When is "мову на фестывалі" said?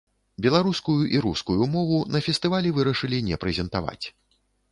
1.75-2.73